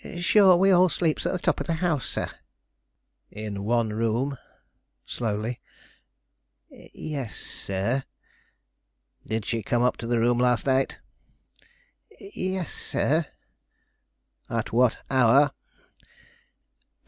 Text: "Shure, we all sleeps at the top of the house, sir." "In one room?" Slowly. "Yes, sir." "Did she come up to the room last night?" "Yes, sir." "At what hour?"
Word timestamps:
"Shure, 0.17 0.55
we 0.55 0.71
all 0.71 0.89
sleeps 0.89 1.27
at 1.27 1.31
the 1.31 1.37
top 1.37 1.59
of 1.61 1.67
the 1.67 1.75
house, 1.75 2.09
sir." 2.09 2.27
"In 3.29 3.63
one 3.63 3.89
room?" 3.89 4.35
Slowly. 5.05 5.61
"Yes, 6.71 7.35
sir." 7.35 8.05
"Did 9.27 9.45
she 9.45 9.61
come 9.61 9.83
up 9.83 9.97
to 9.97 10.07
the 10.07 10.17
room 10.19 10.39
last 10.39 10.65
night?" 10.65 10.97
"Yes, 12.19 12.73
sir." 12.73 13.27
"At 14.49 14.73
what 14.73 14.97
hour?" 15.11 15.51